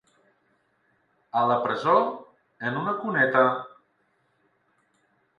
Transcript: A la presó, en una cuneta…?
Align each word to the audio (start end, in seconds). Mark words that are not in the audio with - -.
A 1.41 1.41
la 1.49 1.57
presó, 1.65 1.93
en 2.69 2.79
una 2.79 2.93
cuneta…? 3.03 3.43